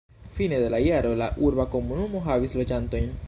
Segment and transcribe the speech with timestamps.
[0.37, 3.17] Fine de la jaro la urba komunumo havis loĝantojn.